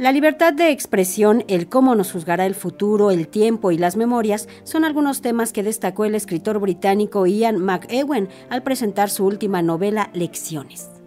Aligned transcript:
La 0.00 0.12
libertad 0.12 0.54
de 0.54 0.70
expresión, 0.70 1.44
el 1.46 1.68
cómo 1.68 1.94
nos 1.94 2.12
juzgará 2.12 2.46
el 2.46 2.54
futuro, 2.54 3.10
el 3.10 3.28
tiempo 3.28 3.70
y 3.70 3.76
las 3.76 3.98
memorias 3.98 4.48
son 4.64 4.86
algunos 4.86 5.20
temas 5.20 5.52
que 5.52 5.62
destacó 5.62 6.06
el 6.06 6.14
escritor 6.14 6.58
británico 6.58 7.26
Ian 7.26 7.58
McEwen 7.58 8.30
al 8.48 8.62
presentar 8.62 9.10
su 9.10 9.26
última 9.26 9.60
novela 9.60 10.08
Lecciones. 10.14 10.99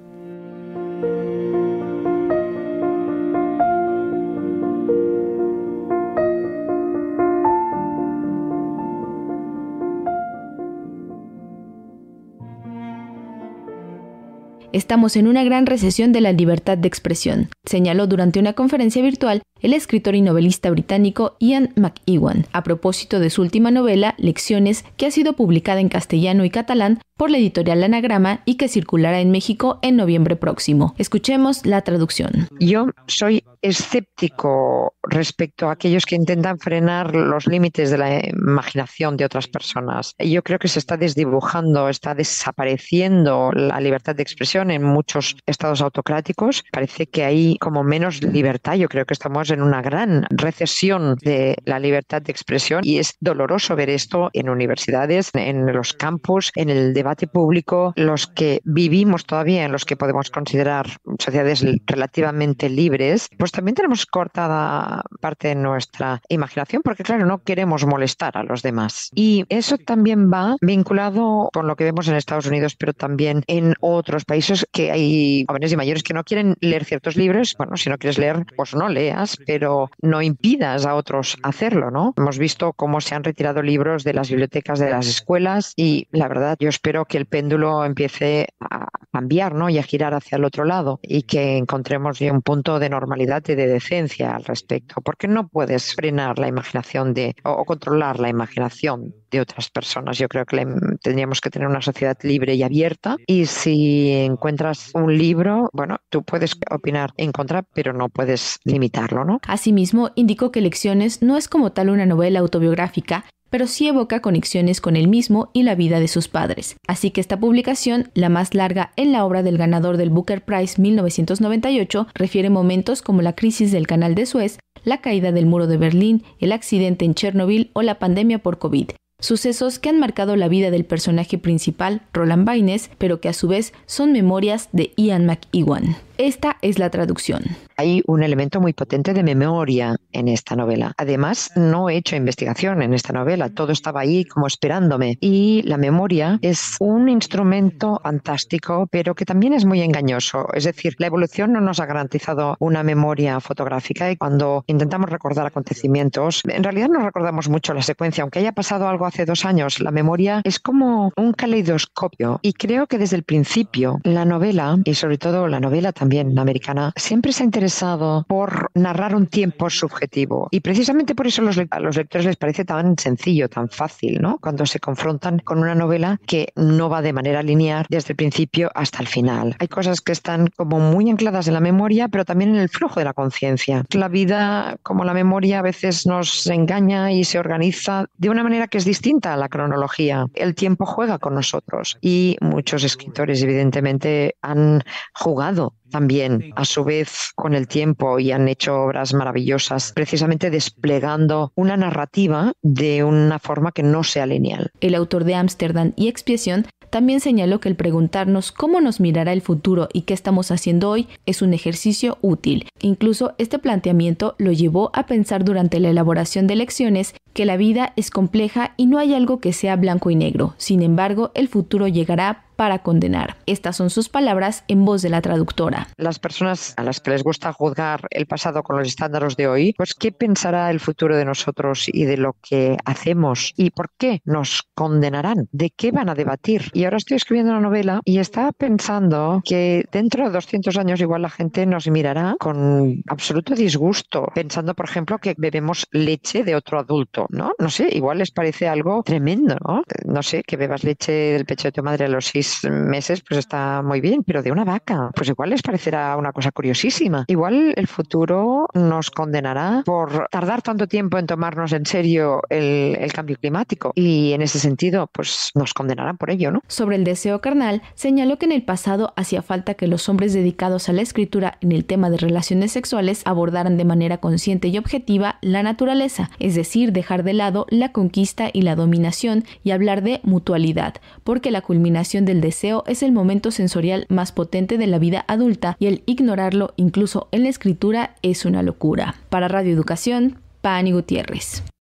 Estamos 14.74 15.16
en 15.18 15.28
una 15.28 15.44
gran 15.44 15.68
recesión 15.68 16.14
de 16.14 16.20
la 16.20 16.32
libertad 16.32 16.80
de 16.80 16.88
expresión, 16.88 17.50
señaló 17.64 18.08
durante 18.08 18.40
una 18.40 18.54
conferencia 18.54 19.04
virtual 19.04 19.44
el 19.64 19.74
escritor 19.74 20.14
y 20.14 20.22
novelista 20.22 20.70
británico 20.70 21.38
Ian 21.40 21.74
McEwan, 21.76 22.46
a 22.52 22.64
propósito 22.64 23.20
de 23.20 23.32
su 23.32 23.42
última 23.42 23.72
novela, 23.72 24.14
Lecciones, 24.18 24.86
que 24.98 25.08
ha 25.08 25.12
sido 25.12 25.34
publicada 25.34 25.80
en 25.80 25.90
castellano 25.90 26.46
y 26.46 26.50
catalán 26.50 27.00
por 27.18 27.30
la 27.30 27.38
editorial 27.38 27.84
Anagrama 27.84 28.42
y 28.46 28.56
que 28.56 28.68
circulará 28.68 29.22
en 29.22 29.32
México 29.32 29.80
en 29.82 29.96
noviembre 29.96 30.36
próximo. 30.36 30.94
Escuchemos 30.98 31.66
la 31.66 31.82
traducción. 31.82 32.48
Yo 32.60 32.88
soy 33.08 33.44
escéptico 33.62 34.96
respecto 35.04 35.70
a 35.70 35.74
aquellos 35.74 36.06
que 36.06 36.16
intentan 36.16 36.60
frenar 36.60 37.16
los 37.16 37.48
límites 37.48 37.92
de 37.92 37.98
la 37.98 38.28
imaginación 38.28 39.16
de 39.16 39.26
otras 39.26 39.48
personas. 39.48 40.16
Yo 40.20 40.44
creo 40.44 40.60
que 40.60 40.68
se 40.68 40.80
está 40.80 40.98
desdibujando, 40.98 41.88
está 41.88 42.14
desapareciendo 42.14 43.52
la 43.54 43.80
libertad 43.80 44.16
de 44.16 44.24
expresión 44.24 44.72
en 44.72 44.84
muchos 44.84 45.38
estados 45.46 45.82
autocráticos. 45.82 46.64
Parece 46.74 47.08
que 47.08 47.24
hay 47.24 47.58
como 47.60 47.84
menos 47.84 48.22
libertad. 48.22 48.74
Yo 48.74 48.90
creo 48.90 49.06
que 49.06 49.14
estamos 49.14 49.50
en 49.54 49.62
una 49.62 49.82
gran 49.82 50.26
recesión 50.30 51.16
de 51.22 51.56
la 51.66 51.80
libertad 51.80 52.22
de 52.22 52.32
expresión 52.32 52.82
y 52.84 53.00
es 53.00 53.16
doloroso 53.20 53.76
ver 53.76 53.90
esto 53.90 54.30
en 54.34 54.50
universidades, 54.50 55.32
en 55.34 55.66
los 55.74 55.94
campus, 55.94 56.52
en 56.56 56.70
el 56.70 56.94
debate 56.94 57.28
público, 57.28 57.94
los 57.96 58.28
que 58.28 58.62
vivimos 58.64 59.26
todavía 59.26 59.66
en 59.66 59.72
los 59.72 59.86
que 59.86 59.96
podemos 59.96 60.30
considerar 60.30 60.88
sociedades 61.20 61.66
relativamente 61.86 62.70
libres, 62.70 63.30
pues 63.38 63.52
también 63.52 63.76
tenemos 63.76 64.06
cortada 64.06 65.04
parte 65.22 65.50
de 65.50 65.56
nuestra 65.56 66.22
imaginación 66.30 66.82
porque 66.84 67.04
claro, 67.04 67.26
no 67.26 67.44
queremos 67.44 67.86
molestar 67.86 68.38
a 68.38 68.44
los 68.44 68.62
demás. 68.62 69.10
Y 69.16 69.46
eso 69.50 69.78
también 69.78 70.32
va 70.32 70.56
vinculado 70.62 71.50
con 71.54 71.68
lo 71.68 71.76
que 71.76 71.84
vemos 71.84 72.08
en 72.08 72.16
Estados 72.16 72.46
Unidos, 72.46 72.76
pero 72.76 72.94
también 72.94 73.44
en 73.48 73.74
otros 73.80 74.26
países 74.26 74.66
que 74.72 74.92
hay 74.92 75.46
jóvenes 75.48 75.72
y 75.72 75.78
mayores 75.78 76.04
que 76.04 76.14
no 76.14 76.24
quieren 76.24 76.56
leer 76.60 76.86
ciertos 76.86 77.16
libros. 77.16 77.56
Bueno, 77.58 77.78
si 77.78 77.90
no 77.90 77.98
quieres 77.98 78.18
leer, 78.18 78.46
pues 78.56 78.76
no 78.76 78.90
leas, 78.90 79.38
pero 79.46 79.90
no 80.02 80.22
impidas 80.22 80.86
a 80.86 80.96
otros 80.96 81.38
hacerlo, 81.44 81.92
¿no? 81.92 82.14
Hemos 82.18 82.38
visto 82.38 82.74
cómo 82.74 83.02
se 83.02 83.16
han 83.16 83.24
retirado 83.24 83.62
libros 83.62 84.04
de 84.04 84.14
las 84.14 84.30
bibliotecas 84.30 84.80
de 84.80 84.90
las 84.90 85.08
escuelas 85.08 85.74
y 85.76 86.08
la 86.12 86.28
verdad 86.28 86.58
yo 86.60 86.70
espero 86.70 87.06
que 87.06 87.18
el 87.18 87.26
péndulo 87.26 87.86
empiece 87.86 88.48
a 88.60 88.88
cambiar, 89.12 89.54
¿no? 89.54 89.70
Y 89.70 89.78
a 89.78 89.84
girar 89.84 90.14
hacia 90.14 90.38
el 90.38 90.46
otro 90.46 90.66
lado 90.66 91.00
y 91.02 91.24
que 91.24 91.58
encontremos 91.58 92.20
un 92.22 92.42
punto 92.42 92.80
de 92.80 92.90
normalidad 92.90 93.44
y 93.48 93.56
de 93.56 93.68
decencia 93.68 94.36
al 94.36 94.44
respecto, 94.44 95.02
porque 95.02 95.28
no 95.28 95.48
puedes 95.48 95.94
frenar 95.94 96.40
la 96.40 96.48
imaginación 96.48 97.14
de 97.14 97.36
o 97.44 97.64
controlar 97.66 98.20
la 98.20 98.30
imaginación 98.30 99.14
de 99.34 99.42
otras 99.42 99.70
personas. 99.70 100.18
Yo 100.18 100.30
creo 100.30 100.46
que 100.46 100.66
tendríamos 101.02 101.42
que 101.42 101.50
tener 101.50 101.68
una 101.68 101.82
sociedad 101.82 102.18
libre 102.22 102.54
y 102.54 102.64
abierta 102.64 103.18
y 103.28 103.48
si 103.48 104.12
encuentras 104.12 104.92
un 104.94 105.18
libro, 105.18 105.70
bueno, 105.74 105.98
tú 106.10 106.24
puedes 106.24 106.56
opinar 106.70 107.14
en 107.18 107.32
contra, 107.32 107.64
pero 107.64 107.94
no 107.94 108.10
puedes 108.10 108.60
limitarlo, 108.64 109.26
¿no? 109.26 109.40
Asimismo, 109.48 110.12
indicó 110.16 110.52
que 110.52 110.62
Lecciones 110.62 111.22
no 111.22 111.36
es 111.36 111.48
como 111.50 111.72
tal 111.72 111.90
una 111.90 112.06
novela 112.06 112.40
autobiográfica, 112.40 113.26
pero 113.50 113.68
sí 113.68 113.88
evoca 113.88 114.20
conexiones 114.20 114.82
con 114.82 114.96
él 114.96 115.08
mismo 115.08 115.50
y 115.54 115.64
la 115.64 115.76
vida 115.76 116.00
de 116.00 116.08
sus 116.08 116.28
padres. 116.28 116.76
Así 116.88 117.12
que 117.12 117.22
esta 117.22 117.40
publicación, 117.40 118.10
la 118.16 118.30
más 118.30 118.56
larga 118.56 118.92
en 118.96 119.12
la 119.12 119.26
obra 119.26 119.44
del 119.44 119.60
ganador 119.60 119.98
del 119.98 120.10
Booker 120.10 120.44
Prize 120.44 120.82
1998, 120.82 122.08
refiere 122.16 122.50
momentos 122.50 123.02
como 123.04 123.22
la 123.22 123.34
crisis 123.34 123.72
del 123.72 123.86
canal 123.86 124.16
de 124.16 124.26
Suez, 124.26 124.58
la 124.84 125.02
caída 125.02 125.32
del 125.32 125.46
muro 125.46 125.68
de 125.68 125.78
Berlín, 125.78 126.24
el 126.40 126.52
accidente 126.52 127.06
en 127.06 127.14
Chernobyl 127.14 127.70
o 127.74 127.84
la 127.84 128.00
pandemia 128.00 128.40
por 128.40 128.58
COVID, 128.58 128.90
sucesos 129.24 129.80
que 129.80 129.88
han 129.88 130.00
marcado 130.00 130.36
la 130.36 130.50
vida 130.50 130.70
del 130.70 130.84
personaje 130.84 131.38
principal, 131.38 132.02
Roland 132.12 132.46
Baines, 132.46 132.90
pero 132.98 133.22
que 133.22 133.30
a 133.30 133.34
su 133.34 133.48
vez 133.48 133.74
son 133.86 134.12
memorias 134.12 134.68
de 134.74 134.92
Ian 134.98 135.26
McEwan. 135.26 135.96
Esta 136.24 136.56
es 136.62 136.80
la 136.80 136.90
traducción. 136.90 137.44
Hay 137.76 138.02
un 138.08 138.24
elemento 138.24 138.62
muy 138.62 138.72
potente 138.72 139.14
de 139.14 139.24
memoria 139.24 139.98
en 140.14 140.30
esta 140.30 140.56
novela. 140.56 140.94
Además, 140.98 141.52
no 141.58 141.90
he 141.90 141.98
hecho 141.98 142.16
investigación 142.16 142.82
en 142.82 142.94
esta 142.94 143.12
novela, 143.12 143.50
todo 143.50 143.74
estaba 143.74 144.00
ahí 144.00 144.24
como 144.24 144.48
esperándome. 144.48 145.18
Y 145.20 145.64
la 145.64 145.78
memoria 145.78 146.40
es 146.42 146.78
un 146.80 147.10
instrumento 147.10 148.00
fantástico, 148.02 148.88
pero 148.90 149.16
que 149.16 149.26
también 149.26 149.52
es 149.52 149.66
muy 149.66 149.82
engañoso. 149.82 150.48
Es 150.54 150.64
decir, 150.64 150.96
la 150.98 151.08
evolución 151.08 151.52
no 151.52 151.60
nos 151.60 151.82
ha 151.82 151.88
garantizado 151.88 152.56
una 152.60 152.84
memoria 152.84 153.42
fotográfica 153.42 154.10
y 154.10 154.16
cuando 154.16 154.64
intentamos 154.68 155.10
recordar 155.10 155.46
acontecimientos, 155.46 156.42
en 156.48 156.64
realidad 156.64 156.88
no 156.88 157.04
recordamos 157.04 157.50
mucho 157.50 157.74
la 157.74 157.82
secuencia. 157.82 158.22
Aunque 158.22 158.40
haya 158.40 158.54
pasado 158.54 158.88
algo 158.88 159.06
hace 159.06 159.26
dos 159.26 159.44
años, 159.44 159.82
la 159.82 159.92
memoria 159.92 160.40
es 160.46 160.58
como 160.58 161.12
un 161.18 161.34
caleidoscopio. 161.34 162.40
Y 162.44 162.54
creo 162.54 162.88
que 162.88 162.98
desde 162.98 163.18
el 163.18 163.24
principio 163.24 164.00
la 164.04 164.24
novela, 164.24 164.78
y 164.86 164.94
sobre 164.94 165.18
todo 165.18 165.50
la 165.50 165.60
novela 165.60 165.92
también 165.92 166.13
americana, 166.20 166.94
siempre 166.96 167.32
se 167.32 167.44
ha 167.44 167.46
interesado 167.46 168.26
por 168.28 168.70
narrar 168.74 169.16
un 169.16 169.28
tiempo 169.28 169.70
subjetivo. 169.70 170.48
Y 170.52 170.60
precisamente 170.60 171.16
por 171.16 171.28
eso 171.28 171.42
a 171.70 171.80
los 171.80 171.96
lectores 171.98 172.26
les 172.26 172.38
parece 172.38 172.66
tan 172.66 172.98
sencillo, 172.98 173.50
tan 173.50 173.70
fácil, 173.70 174.22
¿no? 174.22 174.38
Cuando 174.40 174.66
se 174.66 174.80
confrontan 174.80 175.40
con 175.40 175.60
una 175.60 175.76
novela 175.76 176.20
que 176.26 176.50
no 176.56 176.90
va 176.90 177.02
de 177.02 177.14
manera 177.14 177.44
lineal 177.44 177.86
desde 177.90 178.14
el 178.14 178.16
principio 178.16 178.72
hasta 178.76 179.00
el 179.00 179.08
final. 179.08 179.56
Hay 179.60 179.68
cosas 179.68 180.02
que 180.02 180.12
están 180.12 180.50
como 180.56 180.80
muy 180.80 181.10
ancladas 181.10 181.48
en 181.48 181.54
la 181.54 181.60
memoria, 181.60 182.08
pero 182.08 182.26
también 182.26 182.52
en 182.52 182.62
el 182.62 182.70
flujo 182.70 183.00
de 183.00 183.06
la 183.06 183.14
conciencia. 183.14 183.86
La 183.92 184.08
vida, 184.08 184.78
como 184.84 185.04
la 185.04 185.14
memoria, 185.14 185.60
a 185.60 185.62
veces 185.62 186.06
nos 186.06 186.48
engaña 186.48 187.12
y 187.12 187.24
se 187.24 187.40
organiza 187.40 188.08
de 188.18 188.30
una 188.30 188.44
manera 188.44 188.68
que 188.68 188.78
es 188.78 188.86
distinta 188.86 189.34
a 189.34 189.38
la 189.38 189.50
cronología. 189.50 190.26
El 190.34 190.56
tiempo 190.56 190.86
juega 190.86 191.20
con 191.20 191.36
nosotros 191.36 191.98
y 192.02 192.38
muchos 192.42 192.84
escritores, 192.84 193.42
evidentemente, 193.44 194.36
han 194.42 194.84
jugado 195.14 195.74
también 195.94 196.52
a 196.56 196.66
su 196.66 196.84
vez 196.84 197.32
con 197.36 197.54
el 197.54 197.68
tiempo 197.68 198.18
y 198.20 198.32
han 198.32 198.48
hecho 198.48 198.82
obras 198.82 199.14
maravillosas, 199.14 199.94
precisamente 199.94 200.50
desplegando 200.50 201.52
una 201.56 201.78
narrativa 201.78 202.54
de 202.64 203.04
una 203.04 203.38
forma 203.38 203.72
que 203.72 203.84
no 203.84 204.04
sea 204.04 204.26
lineal. 204.26 204.72
El 204.82 204.96
autor 204.96 205.24
de 205.24 205.36
Ámsterdam 205.36 205.94
y 205.96 206.08
Expiación 206.08 206.66
también 206.90 207.20
señaló 207.20 207.60
que 207.60 207.70
el 207.70 207.76
preguntarnos 207.76 208.52
cómo 208.52 208.82
nos 208.82 209.00
mirará 209.00 209.34
el 209.34 209.42
futuro 209.42 209.88
y 209.94 210.02
qué 210.02 210.14
estamos 210.14 210.52
haciendo 210.52 210.90
hoy 210.90 211.08
es 211.26 211.42
un 211.42 211.54
ejercicio 211.54 212.18
útil. 212.22 212.68
Incluso 212.82 213.34
este 213.38 213.60
planteamiento 213.60 214.36
lo 214.38 214.52
llevó 214.52 214.92
a 214.94 215.06
pensar 215.06 215.44
durante 215.44 215.80
la 215.80 215.90
elaboración 215.90 216.46
de 216.48 216.56
lecciones 216.56 217.16
que 217.34 217.46
la 217.46 217.58
vida 217.58 217.94
es 217.96 218.12
compleja 218.12 218.74
y 218.78 218.86
no 218.86 219.00
hay 219.00 219.14
algo 219.14 219.40
que 219.40 219.54
sea 219.54 219.76
blanco 219.76 220.12
y 220.12 220.16
negro. 220.16 220.54
Sin 220.58 220.82
embargo, 220.82 221.32
el 221.34 221.48
futuro 221.48 221.88
llegará 221.88 222.43
para 222.64 222.80
condenar. 222.80 223.36
Estas 223.46 223.76
son 223.76 223.90
sus 223.90 224.08
palabras 224.08 224.64
en 224.70 224.86
voz 224.86 225.02
de 225.02 225.10
la 225.10 225.22
traductora. 225.22 225.90
Las 225.98 226.18
personas 226.18 226.74
a 226.78 226.84
las 226.84 227.02
que 227.02 227.12
les 227.12 227.22
gusta 227.22 227.52
juzgar 227.52 228.08
el 228.10 228.26
pasado 228.26 228.64
con 228.64 228.78
los 228.78 228.88
estándares 228.88 229.36
de 229.36 229.50
hoy, 229.50 229.74
pues 229.76 229.94
¿qué 229.94 230.14
pensará 230.14 230.72
el 230.72 230.80
futuro 230.80 231.18
de 231.18 231.26
nosotros 231.26 231.90
y 231.92 232.06
de 232.06 232.16
lo 232.16 232.38
que 232.42 232.78
hacemos? 232.86 233.52
¿Y 233.58 233.72
por 233.72 233.90
qué 233.98 234.22
nos 234.24 234.64
condenarán? 234.76 235.50
¿De 235.52 235.72
qué 235.72 235.92
van 235.92 236.08
a 236.08 236.16
debatir? 236.16 236.70
Y 236.72 236.86
ahora 236.86 236.96
estoy 236.96 237.18
escribiendo 237.18 237.52
una 237.52 237.60
novela 237.60 238.00
y 238.06 238.20
estaba 238.20 238.54
pensando 238.54 239.42
que 239.44 239.84
dentro 239.92 240.24
de 240.24 240.32
200 240.32 240.78
años 240.78 241.02
igual 241.02 241.24
la 241.24 241.30
gente 241.30 241.66
nos 241.66 241.90
mirará 241.90 242.38
con 242.40 243.04
absoluto 243.10 243.56
disgusto, 243.56 244.28
pensando, 244.34 244.74
por 244.74 244.86
ejemplo, 244.86 245.18
que 245.18 245.36
bebemos 245.38 245.86
leche 245.92 246.46
de 246.46 246.56
otro 246.56 246.80
adulto, 246.80 247.26
¿no? 247.28 247.52
No 247.60 247.70
sé, 247.70 247.90
igual 247.92 248.20
les 248.20 248.32
parece 248.32 248.70
algo 248.70 249.04
tremendo, 249.04 249.58
¿no? 249.68 249.84
No 250.06 250.24
sé, 250.24 250.44
que 250.44 250.56
bebas 250.56 250.86
leche 250.86 251.12
del 251.12 251.46
pecho 251.46 251.68
de 251.68 251.74
tu 251.74 251.84
madre 251.84 252.06
a 252.06 252.08
los 252.08 252.34
meses, 252.64 253.24
pues 253.28 253.40
está 253.40 253.82
muy 253.82 254.02
bien, 254.02 254.24
pero 254.24 254.42
de 254.42 254.52
una 254.52 254.64
vaca, 254.64 255.12
pues 255.16 255.30
igual 255.30 255.50
les 255.50 255.62
parecerá 255.62 256.16
una 256.18 256.32
cosa 256.32 256.52
curiosísima. 256.52 257.26
Igual 257.28 257.74
el 257.76 257.88
futuro 257.88 258.68
nos 258.74 259.12
condenará 259.12 259.84
por 259.86 260.28
tardar 260.30 260.62
tanto 260.62 260.88
tiempo 260.88 261.18
en 261.18 261.28
tomarnos 261.28 261.74
en 261.74 261.86
serio 261.86 262.42
el, 262.50 262.98
el 263.00 263.14
cambio 263.14 263.38
climático 263.38 263.92
y 263.96 264.34
en 264.34 264.42
ese 264.42 264.60
sentido, 264.60 265.08
pues 265.12 265.52
nos 265.56 265.74
condenarán 265.74 266.18
por 266.18 266.30
ello, 266.30 266.52
¿no? 266.52 266.62
Sobre 266.68 266.96
el 266.96 267.04
deseo 267.04 267.42
carnal, 267.42 267.82
señaló 267.96 268.38
que 268.38 268.46
en 268.46 268.52
el 268.52 268.64
pasado 268.64 269.14
hacía 269.16 269.42
falta 269.42 269.74
que 269.74 269.88
los 269.88 270.10
hombres 270.10 270.34
dedicados 270.34 270.90
a 270.90 270.94
la 270.94 271.02
escritura 271.02 271.58
en 271.62 271.72
el 271.72 271.86
tema 271.86 272.10
de 272.10 272.18
relaciones 272.18 272.72
sexuales 272.72 273.22
abordaran 273.26 273.78
de 273.78 273.86
manera 273.86 274.18
consciente 274.18 274.68
y 274.68 274.78
objetiva 274.78 275.38
la 275.42 275.64
naturaleza, 275.64 276.30
es 276.40 276.56
decir, 276.56 276.92
dejar 276.92 277.24
de 277.24 277.34
lado 277.34 277.66
la 277.70 277.92
conquista 277.92 278.50
y 278.52 278.62
la 278.62 278.76
dominación 278.76 279.46
y 279.64 279.72
hablar 279.72 280.04
de 280.04 280.20
mutualidad, 280.24 280.96
porque 281.24 281.52
la 281.52 281.62
culminación 281.62 282.26
de 282.26 282.33
del 282.34 282.42
deseo 282.42 282.84
es 282.88 283.04
el 283.04 283.12
momento 283.12 283.52
sensorial 283.52 284.08
más 284.10 284.32
potente 284.32 284.80
de 284.80 284.88
la 284.88 284.98
vida 284.98 285.24
adulta 285.28 285.78
y 285.80 285.86
el 285.86 286.02
ignorarlo 286.08 286.74
incluso 286.78 287.28
en 287.32 287.44
la 287.44 287.50
escritura 287.50 288.16
es 288.24 288.44
una 288.46 288.64
locura. 288.64 289.16
Para 289.30 289.48
Radio 289.48 289.72
Educación, 289.72 290.40
Pani 290.62 290.94
Gutiérrez. 290.94 291.64